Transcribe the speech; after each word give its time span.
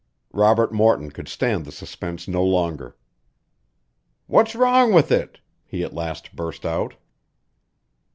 Robert 0.33 0.73
Morton 0.73 1.11
could 1.11 1.27
stand 1.27 1.63
the 1.63 1.71
suspense 1.71 2.27
no 2.27 2.43
longer. 2.43 2.97
"What's 4.25 4.55
wrong 4.55 4.91
with 4.93 5.11
it?" 5.11 5.41
he 5.63 5.83
at 5.83 5.93
last 5.93 6.35
burst 6.35 6.65
out. 6.65 6.95